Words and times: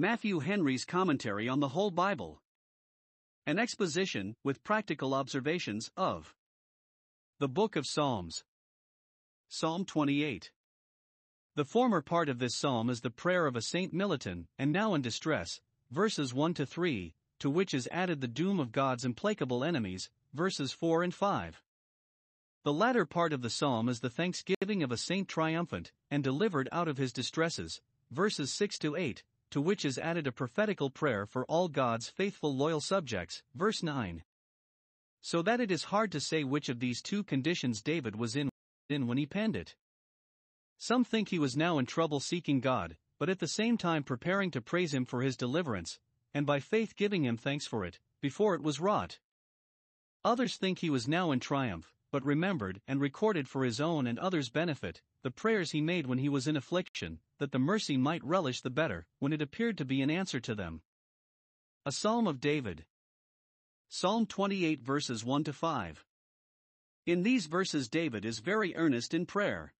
Matthew 0.00 0.38
Henry's 0.38 0.84
Commentary 0.84 1.48
on 1.48 1.58
the 1.58 1.70
Whole 1.70 1.90
Bible. 1.90 2.40
An 3.46 3.58
exposition, 3.58 4.36
with 4.44 4.62
practical 4.62 5.12
observations, 5.12 5.90
of 5.96 6.36
the 7.40 7.48
Book 7.48 7.74
of 7.74 7.84
Psalms. 7.84 8.44
Psalm 9.48 9.84
28. 9.84 10.52
The 11.56 11.64
former 11.64 12.00
part 12.00 12.28
of 12.28 12.38
this 12.38 12.56
psalm 12.56 12.90
is 12.90 13.00
the 13.00 13.10
prayer 13.10 13.44
of 13.44 13.56
a 13.56 13.60
Saint 13.60 13.92
militant, 13.92 14.46
and 14.56 14.70
now 14.70 14.94
in 14.94 15.02
distress, 15.02 15.58
verses 15.90 16.32
1 16.32 16.54
to 16.54 16.64
3, 16.64 17.12
to 17.40 17.50
which 17.50 17.74
is 17.74 17.88
added 17.90 18.20
the 18.20 18.28
doom 18.28 18.60
of 18.60 18.70
God's 18.70 19.04
implacable 19.04 19.64
enemies, 19.64 20.10
verses 20.32 20.70
4 20.70 21.02
and 21.02 21.12
5. 21.12 21.60
The 22.62 22.72
latter 22.72 23.04
part 23.04 23.32
of 23.32 23.42
the 23.42 23.50
psalm 23.50 23.88
is 23.88 23.98
the 23.98 24.10
thanksgiving 24.10 24.84
of 24.84 24.92
a 24.92 24.96
saint 24.96 25.26
triumphant 25.26 25.90
and 26.08 26.22
delivered 26.22 26.68
out 26.70 26.86
of 26.86 26.98
his 26.98 27.12
distresses, 27.12 27.80
verses 28.12 28.54
6 28.54 28.78
to 28.78 28.94
8, 28.94 29.24
to 29.50 29.60
which 29.60 29.84
is 29.84 29.98
added 29.98 30.26
a 30.26 30.32
prophetical 30.32 30.90
prayer 30.90 31.26
for 31.26 31.44
all 31.46 31.68
God's 31.68 32.08
faithful 32.08 32.54
loyal 32.54 32.80
subjects, 32.80 33.42
verse 33.54 33.82
9. 33.82 34.22
So 35.20 35.42
that 35.42 35.60
it 35.60 35.70
is 35.70 35.84
hard 35.84 36.12
to 36.12 36.20
say 36.20 36.44
which 36.44 36.68
of 36.68 36.80
these 36.80 37.02
two 37.02 37.24
conditions 37.24 37.82
David 37.82 38.16
was 38.16 38.36
in, 38.36 38.50
in 38.88 39.06
when 39.06 39.18
he 39.18 39.26
penned 39.26 39.56
it. 39.56 39.74
Some 40.76 41.04
think 41.04 41.28
he 41.28 41.38
was 41.38 41.56
now 41.56 41.78
in 41.78 41.86
trouble 41.86 42.20
seeking 42.20 42.60
God, 42.60 42.96
but 43.18 43.28
at 43.28 43.40
the 43.40 43.48
same 43.48 43.76
time 43.76 44.04
preparing 44.04 44.50
to 44.52 44.60
praise 44.60 44.94
him 44.94 45.04
for 45.04 45.22
his 45.22 45.36
deliverance, 45.36 45.98
and 46.32 46.46
by 46.46 46.60
faith 46.60 46.94
giving 46.94 47.24
him 47.24 47.36
thanks 47.36 47.66
for 47.66 47.84
it, 47.84 47.98
before 48.20 48.54
it 48.54 48.62
was 48.62 48.80
wrought. 48.80 49.18
Others 50.24 50.56
think 50.56 50.78
he 50.78 50.90
was 50.90 51.08
now 51.08 51.32
in 51.32 51.40
triumph, 51.40 51.92
but 52.10 52.24
remembered 52.24 52.80
and 52.86 53.00
recorded 53.00 53.48
for 53.48 53.64
his 53.64 53.80
own 53.80 54.06
and 54.06 54.18
others' 54.18 54.50
benefit 54.50 55.02
the 55.22 55.30
prayers 55.30 55.72
he 55.72 55.80
made 55.80 56.06
when 56.06 56.18
he 56.18 56.28
was 56.28 56.46
in 56.46 56.56
affliction, 56.56 57.20
that 57.38 57.52
the 57.52 57.58
mercy 57.58 57.96
might 57.96 58.24
relish 58.24 58.60
the 58.60 58.70
better 58.70 59.06
when 59.18 59.32
it 59.32 59.42
appeared 59.42 59.76
to 59.78 59.84
be 59.84 60.00
an 60.00 60.10
answer 60.10 60.40
to 60.40 60.54
them. 60.54 60.82
A 61.84 61.92
Psalm 61.92 62.26
of 62.26 62.40
David. 62.40 62.84
Psalm 63.88 64.26
28 64.26 64.82
verses 64.82 65.24
1 65.24 65.44
to 65.44 65.52
5. 65.52 66.04
In 67.06 67.22
these 67.22 67.46
verses, 67.46 67.88
David 67.88 68.24
is 68.24 68.40
very 68.40 68.76
earnest 68.76 69.14
in 69.14 69.24
prayer. 69.24 69.72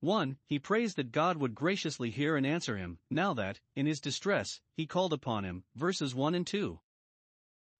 1. 0.00 0.36
He 0.44 0.58
prays 0.58 0.94
that 0.94 1.10
God 1.10 1.38
would 1.38 1.54
graciously 1.54 2.10
hear 2.10 2.36
and 2.36 2.46
answer 2.46 2.76
him, 2.76 2.98
now 3.10 3.32
that, 3.34 3.60
in 3.74 3.86
his 3.86 4.00
distress, 4.00 4.60
he 4.76 4.86
called 4.86 5.12
upon 5.12 5.44
him, 5.44 5.64
verses 5.74 6.14
1 6.14 6.34
and 6.34 6.46
2. 6.46 6.78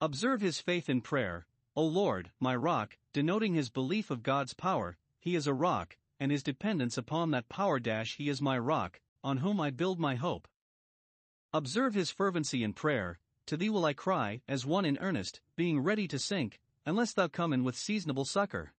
Observe 0.01 0.41
his 0.41 0.61
faith 0.61 0.89
in 0.89 1.01
prayer, 1.01 1.47
O 1.79 1.85
Lord, 1.85 2.33
my 2.41 2.57
rock, 2.57 2.99
denoting 3.13 3.55
his 3.55 3.71
belief 3.71 4.11
of 4.11 4.25
God's 4.25 4.53
power, 4.53 4.97
he 5.21 5.37
is 5.37 5.47
a 5.47 5.55
rock, 5.55 5.97
and 6.19 6.33
his 6.33 6.43
dependence 6.43 6.99
upon 6.99 7.31
that 7.31 7.49
power. 7.49 7.79
Dash, 7.79 8.17
he 8.17 8.29
is 8.29 8.43
my 8.43 8.59
rock, 8.59 9.01
on 9.23 9.37
whom 9.37 9.61
I 9.61 9.71
build 9.71 10.01
my 10.01 10.17
hope. 10.17 10.49
Observe 11.53 11.95
his 11.95 12.11
fervency 12.11 12.65
in 12.65 12.73
prayer, 12.73 13.21
to 13.47 13.57
thee 13.57 13.71
will 13.71 13.85
I 13.85 13.93
cry, 13.93 14.43
as 14.49 14.67
one 14.67 14.85
in 14.85 14.99
earnest, 14.99 15.41
being 15.55 15.79
ready 15.79 16.09
to 16.09 16.19
sink, 16.19 16.59
unless 16.85 17.13
thou 17.13 17.29
come 17.29 17.53
in 17.53 17.63
with 17.63 17.79
seasonable 17.79 18.25
succor. 18.25 18.73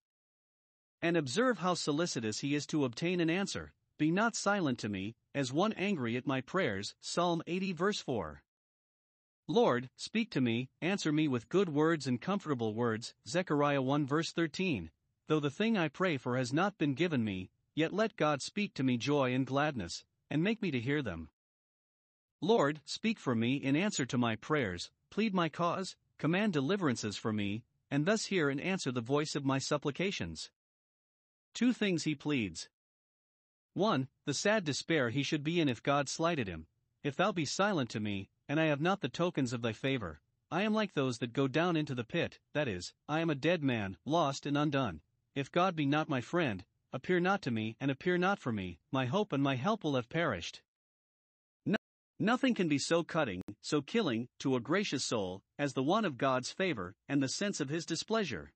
And 1.00 1.16
observe 1.16 1.60
how 1.60 1.72
solicitous 1.72 2.40
he 2.40 2.54
is 2.54 2.66
to 2.66 2.84
obtain 2.84 3.20
an 3.20 3.30
answer, 3.30 3.72
be 3.96 4.10
not 4.10 4.36
silent 4.36 4.78
to 4.80 4.90
me, 4.90 5.16
as 5.34 5.54
one 5.54 5.72
angry 5.72 6.18
at 6.18 6.26
my 6.26 6.42
prayers. 6.42 6.94
Psalm 7.00 7.42
80 7.46 7.72
verse 7.72 8.00
4. 8.02 8.42
Lord, 9.50 9.90
speak 9.96 10.30
to 10.30 10.40
me, 10.40 10.68
answer 10.80 11.10
me 11.10 11.26
with 11.26 11.48
good 11.48 11.68
words 11.68 12.06
and 12.06 12.20
comfortable 12.20 12.72
words. 12.72 13.14
Zechariah 13.26 13.82
1 13.82 14.06
verse 14.06 14.30
13. 14.30 14.92
Though 15.26 15.40
the 15.40 15.50
thing 15.50 15.76
I 15.76 15.88
pray 15.88 16.18
for 16.18 16.36
has 16.36 16.52
not 16.52 16.78
been 16.78 16.94
given 16.94 17.24
me, 17.24 17.50
yet 17.74 17.92
let 17.92 18.14
God 18.14 18.42
speak 18.42 18.74
to 18.74 18.84
me 18.84 18.96
joy 18.96 19.34
and 19.34 19.44
gladness, 19.44 20.04
and 20.30 20.44
make 20.44 20.62
me 20.62 20.70
to 20.70 20.78
hear 20.78 21.02
them. 21.02 21.30
Lord, 22.40 22.80
speak 22.84 23.18
for 23.18 23.34
me 23.34 23.56
in 23.56 23.74
answer 23.74 24.06
to 24.06 24.16
my 24.16 24.36
prayers, 24.36 24.92
plead 25.10 25.34
my 25.34 25.48
cause, 25.48 25.96
command 26.16 26.52
deliverances 26.52 27.16
for 27.16 27.32
me, 27.32 27.64
and 27.90 28.06
thus 28.06 28.26
hear 28.26 28.50
and 28.50 28.60
answer 28.60 28.92
the 28.92 29.00
voice 29.00 29.34
of 29.34 29.44
my 29.44 29.58
supplications. 29.58 30.48
Two 31.54 31.72
things 31.72 32.04
he 32.04 32.14
pleads. 32.14 32.68
1. 33.74 34.06
The 34.26 34.34
sad 34.34 34.62
despair 34.62 35.10
he 35.10 35.24
should 35.24 35.42
be 35.42 35.58
in 35.58 35.68
if 35.68 35.82
God 35.82 36.08
slighted 36.08 36.46
him. 36.46 36.68
If 37.02 37.16
thou 37.16 37.32
be 37.32 37.46
silent 37.46 37.88
to 37.90 38.00
me, 38.00 38.28
and 38.46 38.60
I 38.60 38.66
have 38.66 38.80
not 38.80 39.00
the 39.00 39.08
tokens 39.08 39.54
of 39.54 39.62
thy 39.62 39.72
favor, 39.72 40.20
I 40.50 40.62
am 40.62 40.74
like 40.74 40.92
those 40.92 41.18
that 41.18 41.32
go 41.32 41.48
down 41.48 41.76
into 41.76 41.94
the 41.94 42.04
pit, 42.04 42.40
that 42.52 42.68
is, 42.68 42.92
I 43.08 43.20
am 43.20 43.30
a 43.30 43.34
dead 43.34 43.62
man, 43.62 43.96
lost 44.04 44.44
and 44.44 44.58
undone. 44.58 45.00
If 45.34 45.50
God 45.50 45.76
be 45.76 45.86
not 45.86 46.08
my 46.08 46.20
friend, 46.20 46.64
appear 46.92 47.20
not 47.20 47.40
to 47.42 47.50
me 47.50 47.76
and 47.80 47.90
appear 47.90 48.18
not 48.18 48.38
for 48.38 48.52
me, 48.52 48.80
my 48.92 49.06
hope 49.06 49.32
and 49.32 49.42
my 49.42 49.54
help 49.54 49.82
will 49.82 49.94
have 49.94 50.08
perished. 50.10 50.60
No, 51.64 51.76
nothing 52.18 52.54
can 52.54 52.68
be 52.68 52.78
so 52.78 53.02
cutting, 53.02 53.42
so 53.62 53.80
killing, 53.80 54.28
to 54.40 54.56
a 54.56 54.60
gracious 54.60 55.04
soul, 55.04 55.40
as 55.58 55.72
the 55.72 55.82
want 55.82 56.04
of 56.04 56.18
God's 56.18 56.50
favor 56.50 56.96
and 57.08 57.22
the 57.22 57.28
sense 57.28 57.60
of 57.60 57.70
his 57.70 57.86
displeasure. 57.86 58.52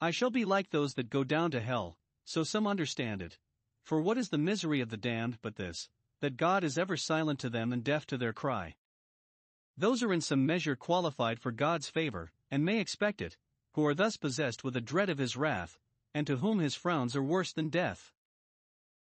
I 0.00 0.10
shall 0.10 0.30
be 0.30 0.44
like 0.44 0.70
those 0.70 0.94
that 0.94 1.10
go 1.10 1.24
down 1.24 1.50
to 1.52 1.60
hell, 1.60 1.96
so 2.24 2.44
some 2.44 2.66
understand 2.68 3.22
it. 3.22 3.38
For 3.82 4.00
what 4.00 4.18
is 4.18 4.28
the 4.28 4.38
misery 4.38 4.80
of 4.80 4.90
the 4.90 4.96
damned 4.96 5.38
but 5.42 5.56
this, 5.56 5.88
that 6.22 6.38
God 6.38 6.64
is 6.64 6.78
ever 6.78 6.96
silent 6.96 7.38
to 7.40 7.50
them 7.50 7.72
and 7.72 7.84
deaf 7.84 8.06
to 8.06 8.16
their 8.16 8.32
cry? 8.32 8.74
Those 9.76 10.02
are 10.02 10.12
in 10.12 10.20
some 10.20 10.46
measure 10.46 10.76
qualified 10.76 11.40
for 11.40 11.50
God's 11.52 11.90
favor, 11.90 12.30
and 12.50 12.64
may 12.64 12.78
expect 12.78 13.20
it, 13.20 13.36
who 13.74 13.84
are 13.84 13.94
thus 13.94 14.16
possessed 14.16 14.62
with 14.62 14.76
a 14.76 14.80
dread 14.80 15.10
of 15.10 15.18
his 15.18 15.36
wrath, 15.36 15.78
and 16.14 16.26
to 16.26 16.36
whom 16.36 16.60
his 16.60 16.74
frowns 16.74 17.16
are 17.16 17.22
worse 17.22 17.52
than 17.52 17.68
death. 17.68 18.12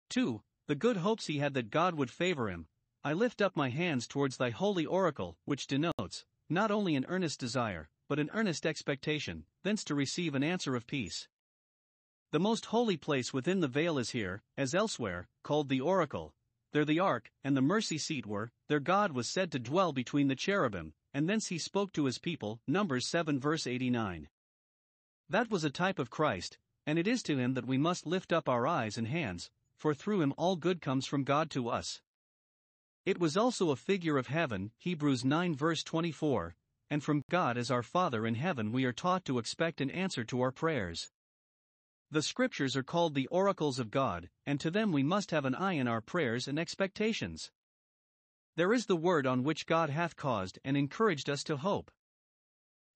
2. 0.09 0.43
The 0.67 0.75
good 0.75 0.97
hopes 0.97 1.25
he 1.25 1.39
had 1.39 1.53
that 1.55 1.71
God 1.71 1.95
would 1.95 2.11
favor 2.11 2.49
him. 2.49 2.67
I 3.03 3.13
lift 3.13 3.41
up 3.41 3.55
my 3.55 3.69
hands 3.69 4.07
towards 4.07 4.37
thy 4.37 4.51
holy 4.51 4.85
oracle, 4.85 5.37
which 5.45 5.67
denotes, 5.67 6.25
not 6.49 6.71
only 6.71 6.95
an 6.95 7.05
earnest 7.07 7.39
desire, 7.39 7.89
but 8.07 8.19
an 8.19 8.29
earnest 8.33 8.65
expectation, 8.65 9.45
thence 9.63 9.83
to 9.85 9.95
receive 9.95 10.35
an 10.35 10.43
answer 10.43 10.75
of 10.75 10.85
peace. 10.85 11.27
The 12.31 12.39
most 12.39 12.67
holy 12.67 12.97
place 12.97 13.33
within 13.33 13.61
the 13.61 13.67
veil 13.67 13.97
is 13.97 14.11
here, 14.11 14.43
as 14.57 14.75
elsewhere, 14.75 15.29
called 15.43 15.69
the 15.69 15.81
oracle. 15.81 16.33
There 16.77 16.85
the 16.85 16.99
ark 16.99 17.31
and 17.43 17.57
the 17.57 17.61
mercy 17.63 17.97
seat 17.97 18.27
were, 18.27 18.51
there 18.67 18.79
God 18.79 19.11
was 19.11 19.27
said 19.27 19.51
to 19.51 19.57
dwell 19.57 19.91
between 19.93 20.27
the 20.27 20.35
cherubim, 20.35 20.93
and 21.11 21.27
thence 21.27 21.47
he 21.47 21.57
spoke 21.57 21.91
to 21.93 22.05
his 22.05 22.19
people. 22.19 22.61
Numbers 22.67 23.07
7 23.07 23.39
verse 23.39 23.65
89. 23.65 24.29
That 25.27 25.49
was 25.49 25.63
a 25.63 25.71
type 25.71 25.97
of 25.97 26.11
Christ, 26.11 26.59
and 26.85 26.99
it 26.99 27.07
is 27.07 27.23
to 27.23 27.39
him 27.39 27.55
that 27.55 27.65
we 27.65 27.79
must 27.79 28.05
lift 28.05 28.31
up 28.31 28.47
our 28.47 28.67
eyes 28.67 28.95
and 28.95 29.07
hands, 29.07 29.49
for 29.79 29.95
through 29.95 30.21
him 30.21 30.35
all 30.37 30.55
good 30.55 30.79
comes 30.79 31.07
from 31.07 31.23
God 31.23 31.49
to 31.49 31.67
us. 31.67 31.99
It 33.07 33.19
was 33.19 33.35
also 33.35 33.71
a 33.71 33.75
figure 33.75 34.19
of 34.19 34.27
heaven, 34.27 34.69
Hebrews 34.77 35.25
9 35.25 35.55
verse 35.55 35.81
24, 35.81 36.55
and 36.91 37.03
from 37.03 37.23
God 37.31 37.57
as 37.57 37.71
our 37.71 37.81
Father 37.81 38.23
in 38.27 38.35
heaven 38.35 38.71
we 38.71 38.85
are 38.85 38.93
taught 38.93 39.25
to 39.25 39.39
expect 39.39 39.81
an 39.81 39.89
answer 39.89 40.23
to 40.25 40.41
our 40.41 40.51
prayers. 40.51 41.09
The 42.09 42.21
Scriptures 42.21 42.77
are 42.77 42.83
called 42.83 43.15
the 43.15 43.27
oracles 43.27 43.79
of 43.79 43.91
God, 43.91 44.29
and 44.45 44.61
to 44.61 44.71
them 44.71 44.93
we 44.93 45.03
must 45.03 45.31
have 45.31 45.43
an 45.43 45.55
eye 45.55 45.73
in 45.73 45.89
our 45.89 45.99
prayers 45.99 46.47
and 46.47 46.57
expectations. 46.57 47.51
There 48.55 48.73
is 48.73 48.85
the 48.85 48.95
word 48.95 49.27
on 49.27 49.43
which 49.43 49.65
God 49.65 49.89
hath 49.89 50.15
caused 50.15 50.57
and 50.63 50.77
encouraged 50.77 51.29
us 51.29 51.43
to 51.43 51.57
hope. 51.57 51.91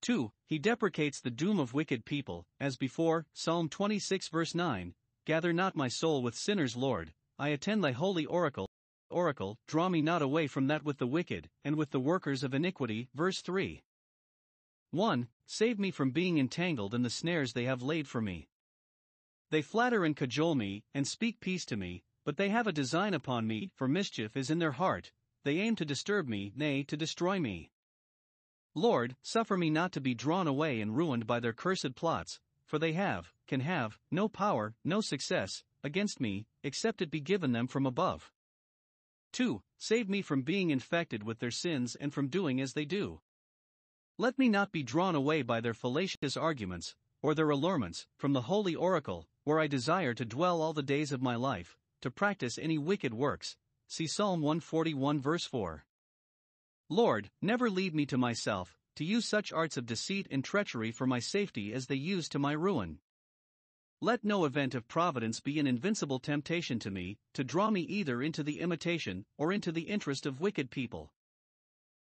2. 0.02 0.32
He 0.46 0.58
deprecates 0.58 1.20
the 1.20 1.30
doom 1.30 1.60
of 1.60 1.74
wicked 1.74 2.06
people, 2.06 2.46
as 2.60 2.78
before, 2.78 3.28
Psalm 3.34 3.68
26 3.68 4.30
verse 4.30 4.56
9 4.56 4.96
Gather 5.26 5.52
not 5.54 5.76
my 5.76 5.88
soul 5.90 6.24
with 6.24 6.36
sinners, 6.36 6.76
Lord, 6.76 7.14
I 7.38 7.50
attend 7.50 7.84
thy 7.84 7.92
holy 7.92 8.26
oracle. 8.26 8.70
Oracle, 9.10 9.58
draw 9.68 9.90
me 9.90 10.02
not 10.02 10.22
away 10.22 10.48
from 10.48 10.68
that 10.68 10.84
with 10.84 11.00
the 11.00 11.06
wicked, 11.06 11.50
and 11.66 11.76
with 11.76 11.92
the 11.92 12.00
workers 12.00 12.44
of 12.44 12.54
iniquity. 12.54 13.10
Verse 13.14 13.42
3. 13.42 13.84
1. 14.92 15.28
Save 15.46 15.80
me 15.80 15.92
from 15.92 16.12
being 16.12 16.38
entangled 16.38 16.94
in 16.94 17.04
the 17.04 17.10
snares 17.10 17.54
they 17.54 17.66
have 17.66 17.82
laid 17.82 18.08
for 18.08 18.22
me. 18.22 18.48
They 19.52 19.62
flatter 19.62 20.06
and 20.06 20.16
cajole 20.16 20.56
me, 20.56 20.86
and 20.94 21.06
speak 21.06 21.42
peace 21.42 21.66
to 21.66 21.76
me, 21.76 22.04
but 22.24 22.38
they 22.38 22.50
have 22.50 22.68
a 22.68 22.72
design 22.72 23.14
upon 23.14 23.48
me, 23.48 23.70
for 23.76 23.88
mischief 23.88 24.38
is 24.38 24.50
in 24.50 24.60
their 24.60 24.72
heart, 24.72 25.12
they 25.44 25.60
aim 25.60 25.76
to 25.76 25.86
disturb 25.86 26.28
me, 26.28 26.54
nay, 26.56 26.84
to 26.84 26.96
destroy 26.96 27.38
me. 27.38 27.72
Lord, 28.74 29.18
suffer 29.22 29.58
me 29.58 29.70
not 29.70 29.92
to 29.92 30.02
be 30.02 30.14
drawn 30.14 30.48
away 30.48 30.80
and 30.80 30.96
ruined 30.96 31.28
by 31.28 31.42
their 31.42 31.52
cursed 31.52 31.96
plots, 31.96 32.40
for 32.66 32.80
they 32.80 32.94
have, 32.94 33.34
can 33.46 33.60
have, 33.60 34.00
no 34.10 34.30
power, 34.30 34.74
no 34.86 35.02
success, 35.02 35.64
against 35.84 36.22
me, 36.22 36.48
except 36.64 37.02
it 37.02 37.12
be 37.12 37.20
given 37.20 37.52
them 37.52 37.68
from 37.68 37.86
above. 37.86 38.32
2. 39.34 39.62
Save 39.78 40.08
me 40.08 40.22
from 40.22 40.44
being 40.44 40.70
infected 40.70 41.24
with 41.24 41.40
their 41.40 41.52
sins 41.52 41.96
and 41.96 42.14
from 42.14 42.30
doing 42.30 42.62
as 42.62 42.72
they 42.72 42.86
do. 42.86 43.20
Let 44.18 44.40
me 44.40 44.48
not 44.48 44.72
be 44.72 44.84
drawn 44.84 45.16
away 45.16 45.42
by 45.42 45.60
their 45.60 45.74
fallacious 45.74 46.38
arguments, 46.38 46.96
or 47.22 47.36
their 47.36 47.50
allurements, 47.50 48.08
from 48.18 48.34
the 48.34 48.44
holy 48.44 48.76
oracle, 48.76 49.28
where 49.44 49.60
I 49.60 49.68
desire 49.68 50.14
to 50.14 50.26
dwell 50.26 50.62
all 50.62 50.74
the 50.74 50.84
days 50.84 51.12
of 51.12 51.22
my 51.22 51.36
life, 51.36 51.78
to 52.02 52.12
practice 52.12 52.58
any 52.58 52.78
wicked 52.78 53.14
works. 53.14 53.58
See 53.88 54.08
Psalm 54.08 54.42
141 54.42 55.20
verse 55.20 55.46
4. 55.46 55.86
Lord, 56.90 57.30
never 57.42 57.70
leave 57.70 57.94
me 57.94 58.06
to 58.08 58.18
myself, 58.18 58.78
to 58.96 59.06
use 59.06 59.28
such 59.28 59.54
arts 59.54 59.78
of 59.78 59.86
deceit 59.86 60.28
and 60.30 60.44
treachery 60.44 60.92
for 60.92 61.08
my 61.08 61.20
safety 61.20 61.74
as 61.74 61.88
they 61.88 61.96
use 61.96 62.28
to 62.30 62.40
my 62.40 62.52
ruin. 62.52 63.00
Let 64.02 64.24
no 64.24 64.46
event 64.46 64.74
of 64.74 64.88
providence 64.88 65.40
be 65.40 65.60
an 65.60 65.68
invincible 65.68 66.20
temptation 66.20 66.80
to 66.80 66.92
me, 66.92 67.20
to 67.34 67.44
draw 67.44 67.70
me 67.70 67.82
either 67.82 68.22
into 68.22 68.44
the 68.44 68.60
imitation 68.60 69.26
or 69.38 69.54
into 69.54 69.72
the 69.72 69.84
interest 69.84 70.26
of 70.26 70.42
wicked 70.42 70.72
people. 70.72 71.14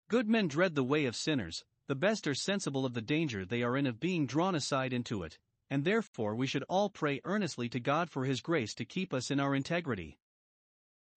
Good 0.09 0.27
men 0.27 0.47
dread 0.47 0.75
the 0.75 0.83
way 0.83 1.05
of 1.05 1.15
sinners, 1.15 1.63
the 1.87 1.95
best 1.95 2.27
are 2.27 2.35
sensible 2.35 2.85
of 2.85 2.93
the 2.93 3.01
danger 3.01 3.45
they 3.45 3.61
are 3.61 3.75
in 3.75 3.85
of 3.85 3.99
being 3.99 4.25
drawn 4.25 4.55
aside 4.55 4.93
into 4.93 5.23
it, 5.23 5.37
and 5.69 5.83
therefore 5.83 6.35
we 6.35 6.47
should 6.47 6.63
all 6.69 6.89
pray 6.89 7.19
earnestly 7.25 7.67
to 7.69 7.79
God 7.79 8.09
for 8.09 8.25
His 8.25 8.41
grace 8.41 8.73
to 8.75 8.85
keep 8.85 9.13
us 9.13 9.29
in 9.29 9.39
our 9.39 9.55
integrity. 9.55 10.17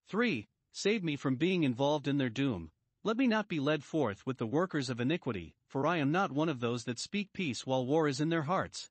3. 0.08 0.48
Save 0.72 1.04
me 1.04 1.16
from 1.16 1.36
being 1.36 1.62
involved 1.62 2.08
in 2.08 2.18
their 2.18 2.28
doom. 2.28 2.70
Let 3.04 3.16
me 3.16 3.26
not 3.26 3.48
be 3.48 3.60
led 3.60 3.84
forth 3.84 4.26
with 4.26 4.38
the 4.38 4.46
workers 4.46 4.90
of 4.90 5.00
iniquity, 5.00 5.54
for 5.68 5.86
I 5.86 5.98
am 5.98 6.10
not 6.10 6.32
one 6.32 6.48
of 6.48 6.60
those 6.60 6.84
that 6.84 6.98
speak 6.98 7.32
peace 7.32 7.64
while 7.64 7.86
war 7.86 8.08
is 8.08 8.20
in 8.20 8.30
their 8.30 8.42
hearts. 8.42 8.90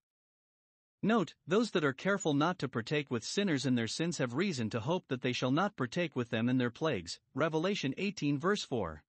Note, 1.04 1.36
those 1.46 1.72
that 1.72 1.84
are 1.84 1.94
careful 1.94 2.34
not 2.34 2.58
to 2.60 2.68
partake 2.68 3.12
with 3.12 3.24
sinners 3.24 3.66
in 3.66 3.76
their 3.76 3.88
sins 3.88 4.18
have 4.18 4.34
reason 4.34 4.70
to 4.72 4.80
hope 4.80 5.08
that 5.10 5.22
they 5.22 5.34
shall 5.34 5.52
not 5.52 5.76
partake 5.76 6.16
with 6.16 6.30
them 6.30 6.50
in 6.50 6.58
their 6.58 6.72
plagues. 6.72 7.20
Revelation 7.34 7.94
18 7.98 8.40
verse 8.40 8.64
4. 8.64 9.04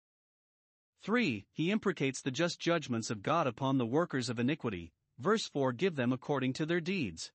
3. 1.07 1.47
He 1.53 1.71
imprecates 1.71 2.21
the 2.21 2.33
just 2.33 2.59
judgments 2.59 3.11
of 3.11 3.23
God 3.23 3.47
upon 3.47 3.79
the 3.79 3.87
workers 3.87 4.29
of 4.29 4.41
iniquity. 4.41 4.93
Verse 5.21 5.47
4 5.47 5.73
Give 5.73 5.95
them 5.95 6.13
according 6.13 6.53
to 6.55 6.67
their 6.67 6.81
deeds. 6.81 7.31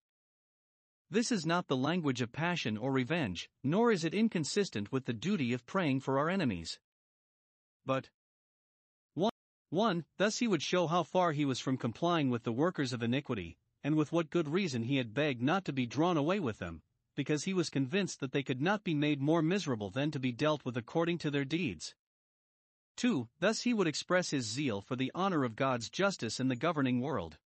This 1.10 1.32
is 1.32 1.46
not 1.46 1.68
the 1.68 1.78
language 1.78 2.20
of 2.20 2.34
passion 2.34 2.76
or 2.76 2.92
revenge, 2.92 3.50
nor 3.64 3.90
is 3.90 4.04
it 4.04 4.14
inconsistent 4.14 4.92
with 4.92 5.06
the 5.06 5.14
duty 5.14 5.54
of 5.54 5.66
praying 5.66 6.02
for 6.02 6.20
our 6.20 6.30
enemies. 6.30 6.80
But 7.86 8.10
1. 9.14 9.30
1. 9.70 10.04
Thus 10.18 10.40
he 10.40 10.50
would 10.50 10.62
show 10.62 10.88
how 10.88 11.04
far 11.04 11.32
he 11.32 11.46
was 11.46 11.62
from 11.62 11.78
complying 11.78 12.30
with 12.30 12.44
the 12.44 12.52
workers 12.52 12.92
of 12.92 13.02
iniquity, 13.02 13.58
and 13.86 13.96
with 13.96 14.12
what 14.12 14.30
good 14.30 14.50
reason 14.50 14.84
he 14.84 14.98
had 14.98 15.14
begged 15.14 15.42
not 15.42 15.64
to 15.64 15.72
be 15.72 15.86
drawn 15.86 16.18
away 16.18 16.42
with 16.42 16.58
them, 16.58 16.82
because 17.16 17.46
he 17.46 17.54
was 17.54 17.70
convinced 17.70 18.20
that 18.20 18.34
they 18.34 18.44
could 18.44 18.62
not 18.62 18.84
be 18.84 18.94
made 18.94 19.22
more 19.22 19.42
miserable 19.42 19.90
than 19.90 20.12
to 20.12 20.20
be 20.20 20.34
dealt 20.34 20.66
with 20.66 20.76
according 20.76 21.20
to 21.20 21.32
their 21.32 21.46
deeds. 21.46 21.96
2. 23.02 23.28
Thus 23.40 23.64
he 23.64 23.74
would 23.74 23.88
express 23.88 24.30
his 24.30 24.46
zeal 24.46 24.80
for 24.80 24.96
the 24.96 25.12
honor 25.16 25.44
of 25.44 25.56
God's 25.56 25.90
justice 25.90 26.40
in 26.40 26.50
the 26.50 26.56
governing 26.56 27.02
world. 27.02 27.40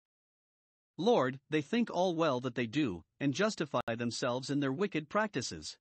Lord, 0.98 1.40
they 1.50 1.62
think 1.62 1.90
all 1.90 2.14
well 2.14 2.42
that 2.42 2.56
they 2.56 2.68
do, 2.68 3.06
and 3.22 3.34
justify 3.34 3.96
themselves 3.96 4.50
in 4.50 4.60
their 4.60 4.74
wicked 4.74 5.08
practices. 5.08 5.78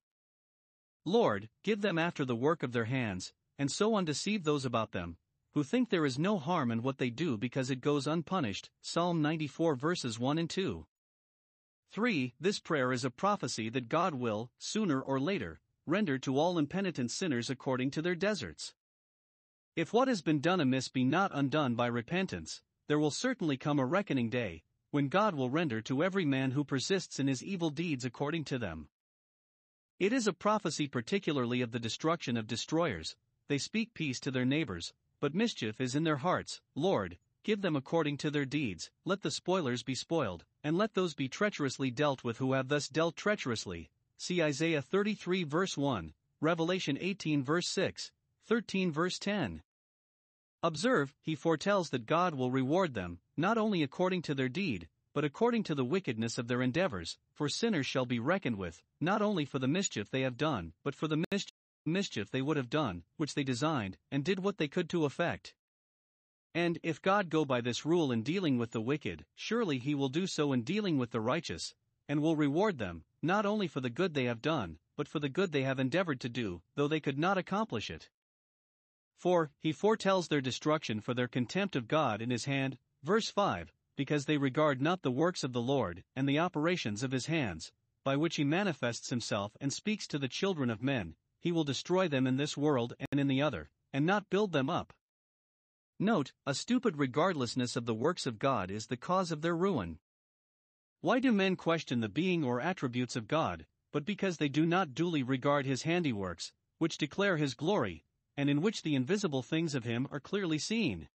Lord, 1.03 1.49
give 1.61 1.81
them 1.81 1.99
after 1.99 2.23
the 2.23 2.37
work 2.37 2.63
of 2.63 2.71
their 2.71 2.85
hands, 2.85 3.33
and 3.59 3.69
so 3.69 3.95
undeceive 3.95 4.45
those 4.45 4.63
about 4.63 4.93
them, 4.93 5.17
who 5.53 5.61
think 5.61 5.89
there 5.89 6.05
is 6.05 6.17
no 6.17 6.37
harm 6.37 6.71
in 6.71 6.81
what 6.81 6.97
they 6.97 7.09
do 7.09 7.37
because 7.37 7.69
it 7.69 7.81
goes 7.81 8.07
unpunished. 8.07 8.69
Psalm 8.81 9.21
94 9.21 9.75
verses 9.75 10.17
1 10.17 10.37
and 10.37 10.49
2. 10.49 10.85
3. 11.91 12.33
This 12.39 12.59
prayer 12.61 12.93
is 12.93 13.03
a 13.03 13.09
prophecy 13.09 13.67
that 13.71 13.89
God 13.89 14.15
will, 14.15 14.51
sooner 14.57 15.01
or 15.01 15.19
later, 15.19 15.59
render 15.85 16.17
to 16.19 16.39
all 16.39 16.57
impenitent 16.57 17.11
sinners 17.11 17.49
according 17.49 17.91
to 17.91 18.01
their 18.01 18.15
deserts. 18.15 18.73
If 19.75 19.91
what 19.91 20.07
has 20.07 20.21
been 20.21 20.39
done 20.39 20.61
amiss 20.61 20.87
be 20.87 21.03
not 21.03 21.31
undone 21.33 21.75
by 21.75 21.87
repentance, 21.87 22.61
there 22.87 22.97
will 22.97 23.11
certainly 23.11 23.57
come 23.57 23.77
a 23.77 23.85
reckoning 23.85 24.29
day, 24.29 24.63
when 24.91 25.09
God 25.09 25.35
will 25.35 25.49
render 25.49 25.81
to 25.81 26.01
every 26.01 26.23
man 26.23 26.51
who 26.51 26.63
persists 26.63 27.19
in 27.19 27.27
his 27.27 27.43
evil 27.43 27.69
deeds 27.69 28.05
according 28.05 28.45
to 28.45 28.57
them. 28.57 28.87
It 29.99 30.13
is 30.13 30.27
a 30.27 30.33
prophecy 30.33 30.87
particularly 30.87 31.59
of 31.59 31.71
the 31.71 31.79
destruction 31.79 32.37
of 32.37 32.47
destroyers, 32.47 33.17
they 33.49 33.57
speak 33.57 33.93
peace 33.93 34.17
to 34.21 34.31
their 34.31 34.45
neighbors, 34.45 34.93
but 35.19 35.35
mischief 35.35 35.81
is 35.81 35.93
in 35.93 36.05
their 36.05 36.17
hearts. 36.17 36.61
Lord, 36.73 37.17
give 37.43 37.61
them 37.61 37.75
according 37.75 38.15
to 38.19 38.31
their 38.31 38.45
deeds, 38.45 38.91
let 39.03 39.23
the 39.23 39.31
spoilers 39.31 39.83
be 39.83 39.93
spoiled, 39.93 40.45
and 40.63 40.77
let 40.77 40.93
those 40.93 41.13
be 41.13 41.27
treacherously 41.27 41.91
dealt 41.91 42.23
with 42.23 42.37
who 42.37 42.53
have 42.53 42.69
thus 42.69 42.87
dealt 42.87 43.17
treacherously. 43.17 43.89
See 44.17 44.41
Isaiah 44.41 44.81
33 44.81 45.43
verse 45.43 45.75
1, 45.77 46.13
Revelation 46.39 46.97
18 47.01 47.43
verse 47.43 47.67
6, 47.67 48.11
13 48.47 48.91
verse 48.91 49.17
10. 49.17 49.63
Observe, 50.61 51.15
he 51.21 51.35
foretells 51.35 51.89
that 51.89 52.05
God 52.05 52.35
will 52.35 52.51
reward 52.51 52.93
them, 52.93 53.19
not 53.35 53.57
only 53.57 53.81
according 53.81 54.21
to 54.23 54.35
their 54.35 54.49
deed, 54.49 54.87
but 55.13 55.23
according 55.23 55.63
to 55.63 55.73
the 55.73 55.85
wickedness 55.85 56.37
of 56.37 56.47
their 56.47 56.61
endeavors, 56.61 57.17
for 57.33 57.49
sinners 57.49 57.85
shall 57.85 58.05
be 58.05 58.19
reckoned 58.19 58.57
with, 58.57 58.83
not 59.01 59.21
only 59.21 59.45
for 59.45 59.59
the 59.59 59.67
mischief 59.67 60.11
they 60.11 60.21
have 60.21 60.37
done, 60.37 60.73
but 60.83 60.93
for 60.93 61.07
the 61.07 61.23
mischief 61.31 61.53
mischief 61.87 62.29
they 62.29 62.41
would 62.41 62.57
have 62.57 62.69
done, 62.69 63.03
which 63.17 63.33
they 63.33 63.43
designed, 63.43 63.97
and 64.11 64.25
did 64.25 64.39
what 64.39 64.57
they 64.57 64.67
could 64.67 64.89
to 64.89 65.05
effect. 65.05 65.53
And 66.53 66.79
if 66.83 67.01
God 67.01 67.29
go 67.29 67.45
by 67.45 67.61
this 67.61 67.85
rule 67.85 68.11
in 68.11 68.23
dealing 68.23 68.57
with 68.57 68.71
the 68.71 68.81
wicked, 68.81 69.25
surely 69.35 69.77
he 69.77 69.93
will 69.93 70.09
do 70.09 70.25
so 70.27 70.51
in 70.51 70.63
dealing 70.63 70.97
with 70.97 71.11
the 71.11 71.21
righteous, 71.21 71.73
and 72.07 72.21
will 72.21 72.35
reward 72.35 72.77
them, 72.77 73.03
not 73.21 73.45
only 73.45 73.67
for 73.67 73.81
the 73.81 73.89
good 73.89 74.13
they 74.13 74.25
have 74.25 74.41
done, 74.41 74.77
but 74.97 75.07
for 75.07 75.19
the 75.19 75.29
good 75.29 75.51
they 75.51 75.63
have 75.63 75.79
endeavored 75.79 76.19
to 76.21 76.29
do, 76.29 76.61
though 76.75 76.87
they 76.87 76.99
could 76.99 77.19
not 77.19 77.37
accomplish 77.37 77.89
it. 77.89 78.09
For, 79.17 79.51
he 79.59 79.71
foretells 79.71 80.27
their 80.27 80.41
destruction 80.41 80.99
for 81.01 81.13
their 81.13 81.27
contempt 81.27 81.75
of 81.75 81.87
God 81.87 82.21
in 82.21 82.29
his 82.29 82.45
hand, 82.45 82.77
verse 83.03 83.29
5, 83.29 83.71
because 83.95 84.25
they 84.25 84.37
regard 84.37 84.81
not 84.81 85.01
the 85.01 85.11
works 85.11 85.43
of 85.43 85.53
the 85.53 85.61
Lord, 85.61 86.03
and 86.15 86.27
the 86.27 86.39
operations 86.39 87.01
of 87.01 87.11
his 87.11 87.27
hands, 87.27 87.71
by 88.03 88.15
which 88.15 88.35
he 88.35 88.43
manifests 88.43 89.09
himself 89.09 89.55
and 89.59 89.71
speaks 89.71 90.05
to 90.07 90.19
the 90.19 90.27
children 90.27 90.69
of 90.69 90.83
men, 90.83 91.15
he 91.39 91.51
will 91.51 91.63
destroy 91.63 92.07
them 92.07 92.27
in 92.27 92.37
this 92.37 92.57
world 92.57 92.93
and 93.11 93.19
in 93.19 93.27
the 93.27 93.41
other, 93.41 93.69
and 93.93 94.05
not 94.05 94.29
build 94.29 94.51
them 94.51 94.69
up. 94.69 94.93
Note, 95.97 96.33
a 96.45 96.53
stupid 96.53 96.97
regardlessness 96.97 97.75
of 97.75 97.85
the 97.85 97.93
works 97.93 98.25
of 98.25 98.37
God 98.37 98.69
is 98.69 98.87
the 98.87 98.97
cause 98.97 99.31
of 99.31 99.41
their 99.41 99.55
ruin. 99.55 99.97
Why 100.99 101.19
do 101.19 101.31
men 101.31 101.55
question 101.55 102.01
the 102.01 102.09
being 102.09 102.43
or 102.43 102.59
attributes 102.59 103.15
of 103.15 103.27
God, 103.27 103.65
but 103.93 104.03
because 104.05 104.37
they 104.37 104.49
do 104.49 104.65
not 104.65 104.93
duly 104.93 105.23
regard 105.23 105.65
his 105.65 105.83
handiworks, 105.83 106.51
which 106.79 106.97
declare 106.97 107.37
his 107.37 107.53
glory, 107.53 108.03
and 108.37 108.49
in 108.49 108.61
which 108.61 108.81
the 108.81 108.95
invisible 108.95 109.41
things 109.41 109.75
of 109.75 109.83
him 109.83 110.07
are 110.11 110.19
clearly 110.19 110.59
seen? 110.59 111.07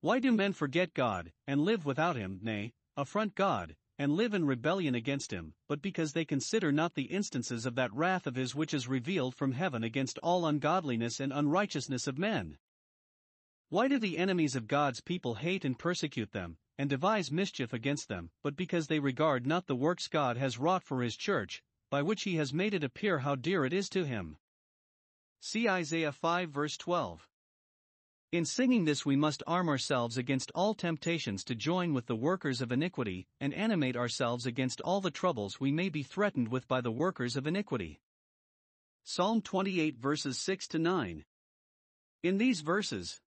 Why 0.00 0.18
do 0.18 0.32
men 0.32 0.52
forget 0.52 0.94
God, 0.94 1.32
and 1.46 1.62
live 1.62 1.84
without 1.84 2.16
him, 2.16 2.38
nay, 2.42 2.72
affront 2.96 3.34
God, 3.34 3.76
and 3.98 4.12
live 4.12 4.34
in 4.34 4.44
rebellion 4.44 4.94
against 4.94 5.32
him, 5.32 5.54
but 5.68 5.80
because 5.80 6.12
they 6.12 6.24
consider 6.24 6.70
not 6.70 6.94
the 6.94 7.04
instances 7.04 7.64
of 7.64 7.74
that 7.76 7.92
wrath 7.94 8.26
of 8.26 8.34
his 8.34 8.54
which 8.54 8.74
is 8.74 8.88
revealed 8.88 9.34
from 9.34 9.52
heaven 9.52 9.82
against 9.82 10.18
all 10.18 10.46
ungodliness 10.46 11.18
and 11.18 11.32
unrighteousness 11.32 12.06
of 12.06 12.18
men. 12.18 12.58
Why 13.68 13.88
do 13.88 13.98
the 13.98 14.18
enemies 14.18 14.54
of 14.54 14.68
God's 14.68 15.00
people 15.00 15.36
hate 15.36 15.64
and 15.64 15.78
persecute 15.78 16.32
them, 16.32 16.58
and 16.78 16.90
devise 16.90 17.32
mischief 17.32 17.72
against 17.72 18.08
them, 18.08 18.30
but 18.42 18.54
because 18.54 18.86
they 18.86 19.00
regard 19.00 19.46
not 19.46 19.66
the 19.66 19.74
works 19.74 20.08
God 20.08 20.36
has 20.36 20.58
wrought 20.58 20.84
for 20.84 21.02
his 21.02 21.16
church, 21.16 21.62
by 21.90 22.02
which 22.02 22.24
he 22.24 22.36
has 22.36 22.52
made 22.52 22.74
it 22.74 22.84
appear 22.84 23.20
how 23.20 23.34
dear 23.34 23.64
it 23.64 23.72
is 23.72 23.88
to 23.90 24.04
him? 24.04 24.36
See 25.40 25.68
Isaiah 25.68 26.12
5 26.12 26.50
verse 26.50 26.76
12. 26.76 27.28
In 28.32 28.44
singing 28.44 28.84
this, 28.84 29.06
we 29.06 29.16
must 29.16 29.42
arm 29.46 29.68
ourselves 29.68 30.18
against 30.18 30.50
all 30.54 30.74
temptations 30.74 31.44
to 31.44 31.54
join 31.54 31.94
with 31.94 32.06
the 32.06 32.16
workers 32.16 32.60
of 32.60 32.72
iniquity, 32.72 33.28
and 33.40 33.54
animate 33.54 33.96
ourselves 33.96 34.46
against 34.46 34.80
all 34.80 35.00
the 35.00 35.10
troubles 35.10 35.60
we 35.60 35.70
may 35.70 35.88
be 35.88 36.02
threatened 36.02 36.48
with 36.48 36.66
by 36.66 36.80
the 36.80 36.90
workers 36.90 37.36
of 37.36 37.46
iniquity. 37.46 38.00
Psalm 39.04 39.40
28 39.40 39.96
verses 39.96 40.38
6 40.40 40.66
to 40.68 40.78
9. 40.80 41.24
In 42.24 42.38
these 42.38 42.60
verses, 42.60 43.20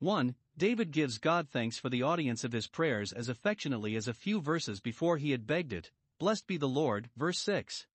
1. 0.00 0.34
David 0.56 0.90
gives 0.90 1.18
God 1.18 1.48
thanks 1.48 1.78
for 1.78 1.88
the 1.88 2.02
audience 2.02 2.44
of 2.44 2.52
his 2.52 2.66
prayers 2.66 3.12
as 3.12 3.28
affectionately 3.28 3.96
as 3.96 4.06
a 4.06 4.14
few 4.14 4.40
verses 4.40 4.80
before 4.80 5.16
he 5.16 5.30
had 5.30 5.46
begged 5.46 5.72
it. 5.72 5.90
Blessed 6.20 6.46
be 6.46 6.56
the 6.56 6.68
Lord, 6.68 7.08
verse 7.16 7.38
6. 7.38 7.86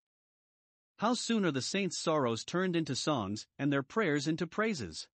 How 0.98 1.14
soon 1.14 1.46
are 1.46 1.52
the 1.52 1.62
saints' 1.62 1.98
sorrows 1.98 2.44
turned 2.44 2.76
into 2.76 2.96
songs, 2.96 3.48
and 3.58 3.72
their 3.72 3.84
prayers 3.84 4.28
into 4.28 4.48
praises? 4.48 5.08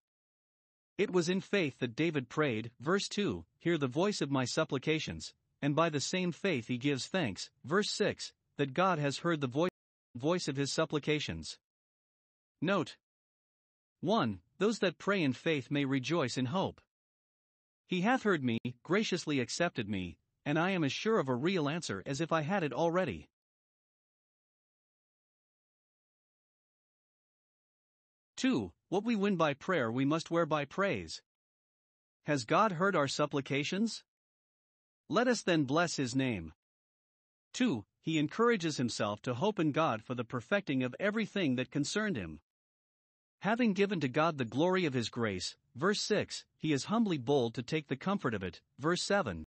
It 0.97 1.11
was 1.11 1.29
in 1.29 1.41
faith 1.41 1.79
that 1.79 1.95
David 1.95 2.29
prayed, 2.29 2.71
verse 2.79 3.07
2, 3.07 3.45
Hear 3.59 3.77
the 3.77 3.87
voice 3.87 4.21
of 4.21 4.29
my 4.29 4.45
supplications, 4.45 5.33
and 5.61 5.75
by 5.75 5.89
the 5.89 6.01
same 6.01 6.31
faith 6.31 6.67
he 6.67 6.77
gives 6.77 7.07
thanks, 7.07 7.49
verse 7.63 7.89
6, 7.91 8.33
that 8.57 8.73
God 8.73 8.99
has 8.99 9.19
heard 9.19 9.39
the 9.39 9.47
voice, 9.47 9.71
voice 10.15 10.47
of 10.47 10.57
his 10.57 10.71
supplications. 10.73 11.57
Note 12.61 12.97
1. 14.01 14.41
Those 14.57 14.79
that 14.79 14.97
pray 14.97 15.23
in 15.23 15.33
faith 15.33 15.71
may 15.71 15.85
rejoice 15.85 16.37
in 16.37 16.47
hope. 16.47 16.81
He 17.87 18.01
hath 18.01 18.23
heard 18.23 18.43
me, 18.43 18.59
graciously 18.83 19.39
accepted 19.39 19.89
me, 19.89 20.17
and 20.45 20.59
I 20.59 20.71
am 20.71 20.83
as 20.83 20.91
sure 20.91 21.19
of 21.19 21.29
a 21.29 21.35
real 21.35 21.69
answer 21.69 22.03
as 22.05 22.19
if 22.21 22.31
I 22.31 22.41
had 22.41 22.63
it 22.63 22.73
already. 22.73 23.29
2. 28.39 28.71
What 28.87 29.03
we 29.03 29.17
win 29.17 29.35
by 29.35 29.53
prayer 29.53 29.91
we 29.91 30.05
must 30.05 30.31
wear 30.31 30.45
by 30.45 30.63
praise. 30.63 31.21
Has 32.25 32.45
God 32.45 32.71
heard 32.71 32.95
our 32.95 33.09
supplications? 33.09 34.05
Let 35.09 35.27
us 35.27 35.41
then 35.41 35.65
bless 35.65 35.97
his 35.97 36.15
name. 36.15 36.53
2. 37.51 37.83
He 37.99 38.17
encourages 38.17 38.77
himself 38.77 39.21
to 39.23 39.33
hope 39.33 39.59
in 39.59 39.73
God 39.73 40.01
for 40.01 40.15
the 40.15 40.23
perfecting 40.23 40.83
of 40.83 40.95
everything 41.01 41.57
that 41.57 41.69
concerned 41.69 42.15
him. 42.15 42.39
Having 43.41 43.73
given 43.73 43.99
to 43.99 44.07
God 44.07 44.37
the 44.37 44.45
glory 44.45 44.85
of 44.85 44.93
his 44.93 45.09
grace, 45.09 45.57
verse 45.75 45.99
6, 45.99 46.45
he 46.57 46.71
is 46.71 46.85
humbly 46.85 47.17
bold 47.17 47.53
to 47.55 47.61
take 47.61 47.89
the 47.89 47.97
comfort 47.97 48.33
of 48.33 48.41
it, 48.41 48.61
verse 48.79 49.03
7. 49.03 49.43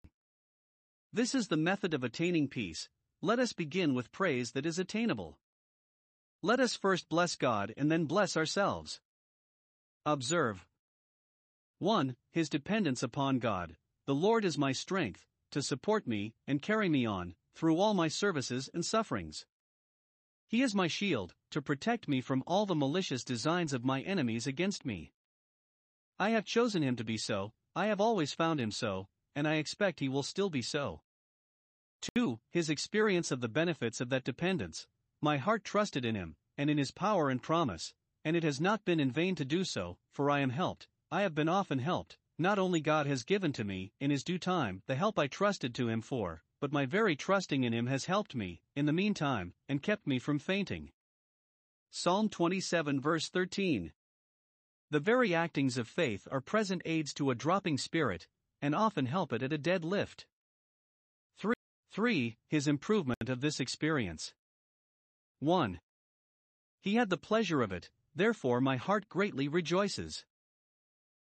This 1.10 1.34
is 1.34 1.48
the 1.48 1.56
method 1.56 1.94
of 1.94 2.04
attaining 2.04 2.48
peace, 2.48 2.90
let 3.22 3.38
us 3.38 3.54
begin 3.54 3.94
with 3.94 4.12
praise 4.12 4.52
that 4.52 4.66
is 4.66 4.78
attainable. 4.78 5.38
Let 6.44 6.58
us 6.58 6.74
first 6.74 7.08
bless 7.08 7.36
God 7.36 7.72
and 7.76 7.90
then 7.90 8.06
bless 8.06 8.36
ourselves. 8.36 9.00
Observe 10.04 10.66
1. 11.78 12.16
His 12.32 12.48
dependence 12.48 13.02
upon 13.02 13.38
God. 13.38 13.76
The 14.06 14.14
Lord 14.14 14.44
is 14.44 14.58
my 14.58 14.72
strength, 14.72 15.24
to 15.52 15.62
support 15.62 16.06
me 16.06 16.34
and 16.48 16.60
carry 16.60 16.88
me 16.88 17.06
on, 17.06 17.36
through 17.54 17.78
all 17.78 17.94
my 17.94 18.08
services 18.08 18.68
and 18.74 18.84
sufferings. 18.84 19.46
He 20.48 20.62
is 20.62 20.74
my 20.74 20.88
shield, 20.88 21.34
to 21.52 21.62
protect 21.62 22.08
me 22.08 22.20
from 22.20 22.42
all 22.44 22.66
the 22.66 22.74
malicious 22.74 23.22
designs 23.22 23.72
of 23.72 23.84
my 23.84 24.00
enemies 24.02 24.48
against 24.48 24.84
me. 24.84 25.12
I 26.18 26.30
have 26.30 26.44
chosen 26.44 26.82
him 26.82 26.96
to 26.96 27.04
be 27.04 27.16
so, 27.16 27.52
I 27.76 27.86
have 27.86 28.00
always 28.00 28.32
found 28.32 28.60
him 28.60 28.72
so, 28.72 29.06
and 29.36 29.46
I 29.46 29.54
expect 29.54 30.00
he 30.00 30.08
will 30.08 30.24
still 30.24 30.50
be 30.50 30.62
so. 30.62 31.02
2. 32.16 32.40
His 32.50 32.68
experience 32.68 33.30
of 33.30 33.40
the 33.40 33.48
benefits 33.48 34.00
of 34.00 34.08
that 34.08 34.24
dependence. 34.24 34.88
My 35.24 35.38
heart 35.38 35.62
trusted 35.62 36.04
in 36.04 36.16
him, 36.16 36.34
and 36.58 36.68
in 36.68 36.78
his 36.78 36.90
power 36.90 37.30
and 37.30 37.40
promise, 37.40 37.94
and 38.24 38.34
it 38.34 38.42
has 38.42 38.60
not 38.60 38.84
been 38.84 38.98
in 38.98 39.12
vain 39.12 39.36
to 39.36 39.44
do 39.44 39.62
so, 39.62 39.96
for 40.10 40.28
I 40.28 40.40
am 40.40 40.50
helped, 40.50 40.88
I 41.12 41.22
have 41.22 41.32
been 41.32 41.48
often 41.48 41.78
helped, 41.78 42.18
not 42.38 42.58
only 42.58 42.80
God 42.80 43.06
has 43.06 43.22
given 43.22 43.52
to 43.52 43.62
me, 43.62 43.92
in 44.00 44.10
his 44.10 44.24
due 44.24 44.38
time, 44.38 44.82
the 44.88 44.96
help 44.96 45.20
I 45.20 45.28
trusted 45.28 45.76
to 45.76 45.88
him 45.88 46.02
for, 46.02 46.42
but 46.60 46.72
my 46.72 46.86
very 46.86 47.14
trusting 47.14 47.62
in 47.62 47.72
him 47.72 47.86
has 47.86 48.06
helped 48.06 48.34
me, 48.34 48.62
in 48.74 48.86
the 48.86 48.92
meantime, 48.92 49.54
and 49.68 49.80
kept 49.80 50.08
me 50.08 50.18
from 50.18 50.40
fainting. 50.40 50.90
Psalm 51.90 52.28
27 52.28 53.00
verse 53.00 53.28
13. 53.28 53.92
The 54.90 55.00
very 55.00 55.34
actings 55.36 55.78
of 55.78 55.86
faith 55.86 56.26
are 56.32 56.40
present 56.40 56.82
aids 56.84 57.14
to 57.14 57.30
a 57.30 57.36
dropping 57.36 57.78
spirit, 57.78 58.26
and 58.60 58.74
often 58.74 59.06
help 59.06 59.32
it 59.32 59.42
at 59.42 59.52
a 59.52 59.58
dead 59.58 59.84
lift. 59.84 60.26
3. 61.38 61.54
3. 61.92 62.36
His 62.48 62.66
improvement 62.66 63.28
of 63.28 63.40
this 63.40 63.60
experience. 63.60 64.34
1. 65.42 65.80
He 66.80 66.94
had 66.94 67.10
the 67.10 67.16
pleasure 67.16 67.62
of 67.62 67.72
it, 67.72 67.90
therefore 68.14 68.60
my 68.60 68.76
heart 68.76 69.08
greatly 69.08 69.48
rejoices. 69.48 70.24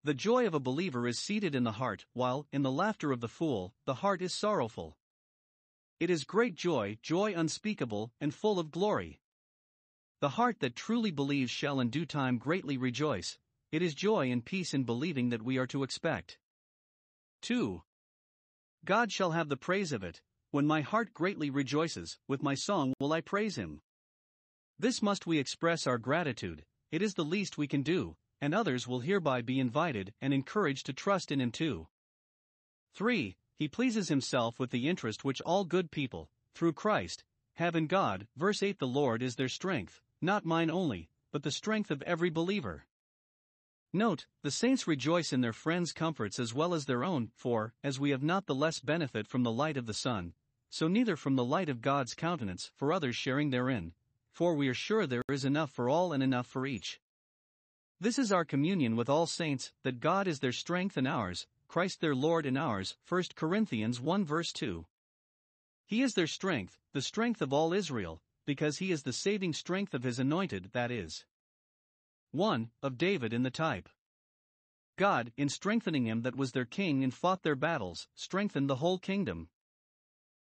The 0.04 0.16
joy 0.16 0.48
of 0.48 0.56
a 0.56 0.60
believer 0.60 1.08
is 1.08 1.20
seated 1.20 1.54
in 1.54 1.64
the 1.64 1.74
heart, 1.74 2.08
while, 2.14 2.48
in 2.52 2.64
the 2.64 2.72
laughter 2.72 3.12
of 3.12 3.22
the 3.22 3.28
fool, 3.28 3.76
the 3.86 3.94
heart 3.94 4.24
is 4.24 4.34
sorrowful. 4.34 4.98
It 6.00 6.10
is 6.10 6.24
great 6.24 6.56
joy, 6.56 6.98
joy 7.04 7.36
unspeakable, 7.36 8.12
and 8.20 8.34
full 8.34 8.58
of 8.58 8.72
glory. 8.72 9.20
The 10.20 10.30
heart 10.30 10.62
that 10.62 10.76
truly 10.76 11.12
believes 11.12 11.52
shall 11.52 11.80
in 11.80 11.92
due 11.92 12.08
time 12.08 12.40
greatly 12.40 12.76
rejoice, 12.76 13.38
it 13.72 13.84
is 13.84 13.94
joy 13.94 14.32
and 14.32 14.44
peace 14.44 14.74
in 14.74 14.84
believing 14.84 15.30
that 15.30 15.44
we 15.44 15.60
are 15.60 15.68
to 15.68 15.84
expect. 15.84 16.40
2. 17.44 17.84
God 18.84 19.12
shall 19.12 19.32
have 19.32 19.50
the 19.50 19.58
praise 19.58 19.92
of 19.92 20.04
it, 20.04 20.22
when 20.50 20.66
my 20.66 20.82
heart 20.82 21.14
greatly 21.14 21.52
rejoices, 21.52 22.18
with 22.28 22.42
my 22.42 22.56
song 22.56 22.94
will 23.00 23.14
I 23.14 23.22
praise 23.22 23.58
him. 23.58 23.82
This 24.80 25.02
must 25.02 25.26
we 25.26 25.40
express 25.40 25.88
our 25.88 25.98
gratitude, 25.98 26.64
it 26.92 27.02
is 27.02 27.16
the 27.16 27.26
least 27.26 27.58
we 27.58 27.68
can 27.68 27.82
do, 27.82 28.16
and 28.40 28.54
others 28.54 28.88
will 28.88 29.00
hereby 29.00 29.42
be 29.42 29.60
invited 29.60 30.14
and 30.22 30.34
encouraged 30.34 30.86
to 30.86 30.94
trust 30.94 31.32
in 31.32 31.42
him 31.42 31.52
too. 31.52 31.88
3. 32.94 33.36
He 33.56 33.68
pleases 33.68 34.10
himself 34.10 34.60
with 34.60 34.70
the 34.70 34.88
interest 34.88 35.26
which 35.26 35.42
all 35.42 35.66
good 35.66 35.90
people, 35.90 36.30
through 36.54 36.74
Christ, 36.74 37.24
have 37.56 37.76
in 37.76 37.88
God. 37.88 38.28
Verse 38.36 38.62
8 38.62 38.78
The 38.78 38.86
Lord 38.86 39.24
is 39.24 39.36
their 39.36 39.50
strength, 39.50 40.00
not 40.22 40.46
mine 40.46 40.70
only, 40.70 41.10
but 41.32 41.42
the 41.42 41.50
strength 41.50 41.90
of 41.90 42.04
every 42.04 42.30
believer. 42.30 42.86
Note, 43.92 44.28
the 44.44 44.52
saints 44.52 44.86
rejoice 44.86 45.34
in 45.34 45.42
their 45.42 45.54
friends' 45.54 45.92
comforts 45.92 46.38
as 46.38 46.54
well 46.54 46.76
as 46.76 46.86
their 46.86 47.04
own, 47.04 47.32
for, 47.36 47.74
as 47.84 48.00
we 48.00 48.12
have 48.12 48.22
not 48.22 48.46
the 48.46 48.54
less 48.54 48.80
benefit 48.80 49.28
from 49.28 49.42
the 49.42 49.52
light 49.52 49.78
of 49.78 49.88
the 49.88 49.94
sun, 49.94 50.34
so 50.70 50.88
neither 50.88 51.16
from 51.16 51.36
the 51.36 51.46
light 51.46 51.70
of 51.70 51.82
God's 51.82 52.14
countenance 52.14 52.70
for 52.76 52.94
others 52.94 53.16
sharing 53.16 53.50
therein, 53.50 53.94
for 54.38 54.54
we 54.54 54.68
are 54.68 54.74
sure 54.76 55.08
there 55.08 55.24
is 55.30 55.46
enough 55.46 55.72
for 55.72 55.90
all 55.90 56.14
and 56.14 56.22
enough 56.22 56.46
for 56.46 56.68
each. 56.68 57.02
This 58.00 58.20
is 58.20 58.32
our 58.32 58.46
communion 58.46 58.96
with 58.96 59.10
all 59.10 59.26
saints, 59.26 59.74
that 59.82 60.00
God 60.00 60.28
is 60.28 60.42
their 60.42 60.52
strength 60.52 60.96
and 60.96 61.08
ours, 61.08 61.48
Christ 61.68 62.02
their 62.02 62.14
Lord 62.14 62.46
and 62.46 62.56
ours. 62.56 62.96
1 63.10 63.24
Corinthians 63.34 64.00
1 64.00 64.24
verse 64.24 64.54
2. 64.54 64.86
He 65.88 66.04
is 66.04 66.14
their 66.14 66.28
strength, 66.28 66.78
the 66.94 67.02
strength 67.02 67.42
of 67.42 67.52
all 67.52 67.74
Israel, 67.74 68.22
because 68.46 68.78
he 68.78 68.92
is 68.92 69.02
the 69.02 69.12
saving 69.12 69.54
strength 69.54 69.96
of 69.96 70.04
his 70.04 70.20
anointed, 70.20 70.70
that 70.72 70.92
is. 70.92 71.26
1. 72.30 72.70
Of 72.84 73.00
David 73.00 73.34
in 73.34 73.42
the 73.42 73.50
type. 73.50 73.90
God, 74.98 75.34
in 75.36 75.50
strengthening 75.50 76.06
him 76.06 76.22
that 76.22 76.36
was 76.36 76.52
their 76.52 76.66
king 76.66 77.04
and 77.04 77.12
fought 77.12 77.42
their 77.42 77.56
battles, 77.56 78.08
strengthened 78.14 78.70
the 78.70 78.76
whole 78.76 79.00
kingdom. 79.00 79.50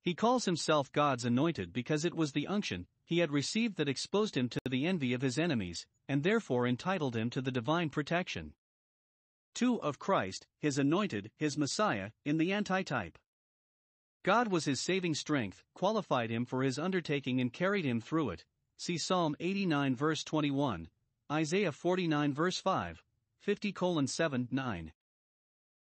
He 0.03 0.13
calls 0.13 0.45
himself 0.45 0.93
God's 0.93 1.25
anointed 1.25 1.73
because 1.73 2.05
it 2.05 2.15
was 2.15 2.33
the 2.33 2.47
unction 2.47 2.87
he 3.09 3.21
had 3.21 3.33
received 3.33 3.77
that 3.77 3.89
exposed 3.89 4.37
him 4.37 4.51
to 4.51 4.61
the 4.69 4.85
envy 4.85 5.15
of 5.15 5.23
his 5.23 5.39
enemies, 5.39 5.87
and 6.09 6.23
therefore 6.23 6.67
entitled 6.67 7.17
him 7.17 7.31
to 7.31 7.41
the 7.41 7.51
divine 7.51 7.89
protection. 7.89 8.53
2. 9.55 9.81
Of 9.81 9.99
Christ, 9.99 10.47
his 10.59 10.77
anointed, 10.77 11.31
his 11.39 11.57
Messiah, 11.57 12.11
in 12.27 12.37
the 12.37 12.53
antitype. 12.53 13.17
God 14.25 14.49
was 14.49 14.67
his 14.67 14.83
saving 14.83 15.15
strength, 15.15 15.65
qualified 15.73 16.29
him 16.29 16.45
for 16.45 16.63
his 16.63 16.79
undertaking, 16.79 17.41
and 17.41 17.51
carried 17.51 17.87
him 17.87 18.03
through 18.03 18.29
it. 18.29 18.45
See 18.77 18.99
Psalm 18.99 19.35
89, 19.41 19.97
verse 19.97 20.23
21, 20.23 20.91
Isaiah 21.33 21.73
49 21.73 22.35
verse 22.35 22.61
5, 22.61 23.03
50 23.41 23.73
colon 23.73 24.07
7 24.07 24.49
9. 24.51 24.93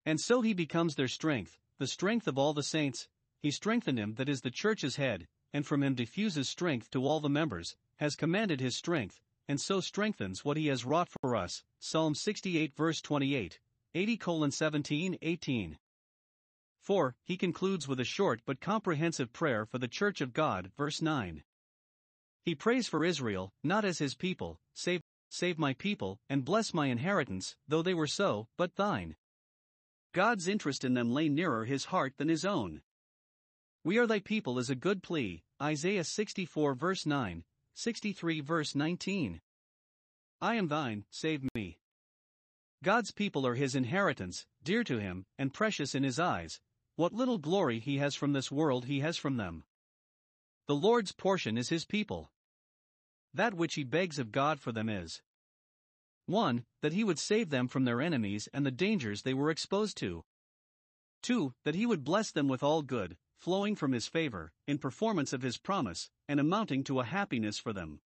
And 0.04 0.20
so 0.20 0.40
he 0.40 0.54
becomes 0.54 0.96
their 0.96 1.06
strength, 1.06 1.60
the 1.78 1.86
strength 1.86 2.26
of 2.26 2.36
all 2.36 2.52
the 2.52 2.64
saints, 2.64 3.06
he 3.38 3.52
strengthened 3.52 4.00
him 4.00 4.14
that 4.14 4.28
is 4.28 4.40
the 4.40 4.50
church's 4.50 4.96
head, 4.96 5.28
and 5.52 5.66
from 5.66 5.82
him 5.82 5.94
diffuses 5.94 6.48
strength 6.48 6.90
to 6.90 7.06
all 7.06 7.20
the 7.20 7.28
members, 7.28 7.76
has 7.96 8.16
commanded 8.16 8.60
his 8.60 8.76
strength, 8.76 9.20
and 9.48 9.60
so 9.60 9.80
strengthens 9.80 10.44
what 10.44 10.56
he 10.56 10.68
has 10.68 10.84
wrought 10.84 11.08
for 11.20 11.36
us. 11.36 11.62
Psalm 11.78 12.14
68 12.14 12.74
verse 12.74 13.00
28, 13.00 13.60
80 13.94 14.16
colon 14.16 14.50
17 14.50 15.18
18. 15.20 15.78
4. 16.80 17.14
He 17.22 17.36
concludes 17.36 17.86
with 17.86 18.00
a 18.00 18.04
short 18.04 18.40
but 18.44 18.60
comprehensive 18.60 19.32
prayer 19.32 19.64
for 19.64 19.78
the 19.78 19.88
Church 19.88 20.20
of 20.20 20.32
God, 20.32 20.72
verse 20.76 21.00
9. 21.00 21.44
He 22.44 22.54
prays 22.56 22.88
for 22.88 23.04
Israel, 23.04 23.52
not 23.62 23.84
as 23.84 23.98
his 23.98 24.14
people, 24.14 24.58
save 24.74 25.00
save 25.28 25.58
my 25.58 25.72
people, 25.74 26.18
and 26.28 26.44
bless 26.44 26.74
my 26.74 26.88
inheritance, 26.88 27.56
though 27.66 27.82
they 27.82 27.94
were 27.94 28.06
so, 28.06 28.48
but 28.58 28.74
thine. 28.76 29.16
God's 30.12 30.46
interest 30.46 30.84
in 30.84 30.92
them 30.92 31.10
lay 31.10 31.28
nearer 31.30 31.64
his 31.64 31.86
heart 31.86 32.14
than 32.18 32.28
his 32.28 32.44
own. 32.44 32.82
We 33.84 33.98
are 33.98 34.06
thy 34.06 34.20
people 34.20 34.60
is 34.60 34.70
a 34.70 34.76
good 34.76 35.02
plea, 35.02 35.42
Isaiah 35.60 36.04
64 36.04 36.74
verse 36.74 37.04
9, 37.04 37.42
63 37.74 38.40
verse 38.40 38.76
19. 38.76 39.40
I 40.40 40.54
am 40.54 40.68
thine, 40.68 41.04
save 41.10 41.42
me. 41.52 41.80
God's 42.84 43.10
people 43.10 43.44
are 43.44 43.56
his 43.56 43.74
inheritance, 43.74 44.46
dear 44.62 44.84
to 44.84 44.98
him, 44.98 45.26
and 45.36 45.52
precious 45.52 45.96
in 45.96 46.04
his 46.04 46.20
eyes. 46.20 46.60
What 46.94 47.12
little 47.12 47.38
glory 47.38 47.80
he 47.80 47.96
has 47.96 48.14
from 48.14 48.32
this 48.32 48.52
world 48.52 48.84
he 48.84 49.00
has 49.00 49.16
from 49.16 49.36
them. 49.36 49.64
The 50.68 50.76
Lord's 50.76 51.10
portion 51.10 51.58
is 51.58 51.68
his 51.68 51.84
people. 51.84 52.30
That 53.34 53.54
which 53.54 53.74
he 53.74 53.82
begs 53.82 54.20
of 54.20 54.30
God 54.30 54.60
for 54.60 54.70
them 54.70 54.88
is 54.88 55.22
1. 56.26 56.64
That 56.82 56.92
he 56.92 57.02
would 57.02 57.18
save 57.18 57.50
them 57.50 57.66
from 57.66 57.84
their 57.84 58.00
enemies 58.00 58.48
and 58.52 58.64
the 58.64 58.70
dangers 58.70 59.22
they 59.22 59.34
were 59.34 59.50
exposed 59.50 59.96
to. 59.98 60.24
2. 61.22 61.52
That 61.64 61.74
he 61.74 61.84
would 61.84 62.04
bless 62.04 62.30
them 62.30 62.46
with 62.46 62.62
all 62.62 62.82
good, 62.82 63.16
flowing 63.42 63.74
from 63.74 63.92
his 63.92 64.06
favor, 64.06 64.52
in 64.66 64.78
performance 64.78 65.32
of 65.32 65.42
his 65.42 65.58
promise, 65.58 66.10
and 66.28 66.38
amounting 66.38 66.84
to 66.84 67.00
a 67.00 67.04
happiness 67.04 67.58
for 67.58 67.72
them. 67.72 68.00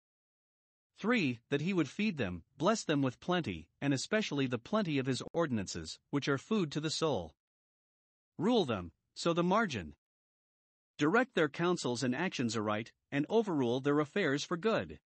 3. 1.00 1.40
That 1.50 1.62
he 1.62 1.74
would 1.74 1.90
feed 1.90 2.18
them, 2.18 2.44
bless 2.58 2.84
them 2.84 3.02
with 3.02 3.20
plenty, 3.20 3.68
and 3.82 3.94
especially 3.94 4.46
the 4.46 4.60
plenty 4.60 5.00
of 5.00 5.08
his 5.08 5.24
ordinances, 5.34 5.98
which 6.12 6.28
are 6.28 6.38
food 6.38 6.72
to 6.74 6.80
the 6.80 6.92
soul. 6.92 7.34
Rule 8.38 8.66
them, 8.66 8.92
so 9.16 9.34
the 9.34 9.44
margin. 9.44 9.96
Direct 10.98 11.34
their 11.34 11.50
counsels 11.50 12.04
and 12.04 12.16
actions 12.16 12.56
aright, 12.56 12.94
and 13.12 13.26
overrule 13.28 13.80
their 13.80 14.00
affairs 14.00 14.44
for 14.44 14.58
good 14.58 15.00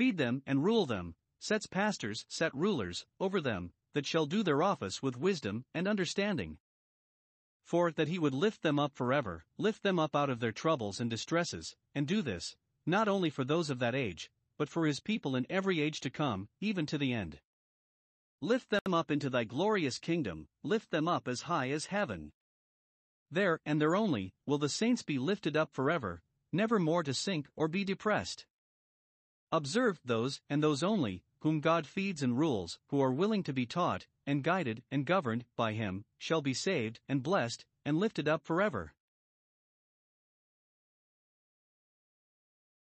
feed 0.00 0.16
them 0.16 0.42
and 0.46 0.64
rule 0.64 0.86
them, 0.86 1.14
sets 1.38 1.66
pastors, 1.66 2.24
set 2.26 2.54
rulers, 2.54 3.04
over 3.20 3.38
them, 3.38 3.70
that 3.92 4.06
shall 4.06 4.24
do 4.24 4.42
their 4.42 4.62
office 4.62 5.02
with 5.02 5.14
wisdom 5.14 5.62
and 5.74 5.86
understanding. 5.86 6.56
For 7.70 7.92
that 7.92 8.08
he 8.08 8.18
would 8.18 8.34
lift 8.34 8.62
them 8.62 8.80
up 8.80 8.96
forever, 8.96 9.44
lift 9.56 9.84
them 9.84 9.96
up 9.96 10.16
out 10.16 10.28
of 10.28 10.40
their 10.40 10.50
troubles 10.50 10.98
and 10.98 11.08
distresses, 11.08 11.76
and 11.94 12.04
do 12.04 12.20
this, 12.20 12.56
not 12.84 13.06
only 13.06 13.30
for 13.30 13.44
those 13.44 13.70
of 13.70 13.78
that 13.78 13.94
age, 13.94 14.28
but 14.58 14.68
for 14.68 14.88
his 14.88 14.98
people 14.98 15.36
in 15.36 15.46
every 15.48 15.80
age 15.80 16.00
to 16.00 16.10
come, 16.10 16.48
even 16.60 16.84
to 16.86 16.98
the 16.98 17.12
end. 17.12 17.38
Lift 18.40 18.70
them 18.70 18.92
up 18.92 19.08
into 19.08 19.30
thy 19.30 19.44
glorious 19.44 20.00
kingdom, 20.00 20.48
lift 20.64 20.90
them 20.90 21.06
up 21.06 21.28
as 21.28 21.42
high 21.42 21.70
as 21.70 21.86
heaven. 21.86 22.32
There, 23.30 23.60
and 23.64 23.80
there 23.80 23.94
only, 23.94 24.34
will 24.46 24.58
the 24.58 24.68
saints 24.68 25.04
be 25.04 25.20
lifted 25.20 25.56
up 25.56 25.72
forever, 25.72 26.22
never 26.50 26.80
more 26.80 27.04
to 27.04 27.14
sink 27.14 27.46
or 27.54 27.68
be 27.68 27.84
depressed. 27.84 28.46
Observe 29.52 30.00
those, 30.04 30.40
and 30.50 30.60
those 30.60 30.82
only, 30.82 31.22
whom 31.40 31.60
God 31.60 31.86
feeds 31.86 32.22
and 32.22 32.38
rules, 32.38 32.78
who 32.88 33.00
are 33.00 33.12
willing 33.12 33.42
to 33.44 33.52
be 33.52 33.66
taught, 33.66 34.06
and 34.26 34.44
guided, 34.44 34.82
and 34.90 35.04
governed, 35.06 35.44
by 35.56 35.72
Him, 35.72 36.04
shall 36.18 36.42
be 36.42 36.54
saved, 36.54 37.00
and 37.08 37.22
blessed, 37.22 37.64
and 37.84 37.98
lifted 37.98 38.28
up 38.28 38.44
forever. 38.44 38.94